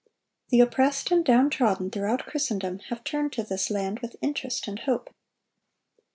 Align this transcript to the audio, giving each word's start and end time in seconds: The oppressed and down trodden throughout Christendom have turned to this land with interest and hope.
The 0.49 0.61
oppressed 0.61 1.11
and 1.11 1.23
down 1.23 1.51
trodden 1.51 1.91
throughout 1.91 2.25
Christendom 2.25 2.79
have 2.89 3.03
turned 3.03 3.33
to 3.33 3.43
this 3.43 3.69
land 3.69 3.99
with 3.99 4.15
interest 4.19 4.67
and 4.67 4.79
hope. 4.79 5.13